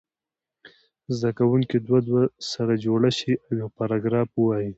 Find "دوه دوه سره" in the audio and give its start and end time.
1.87-2.73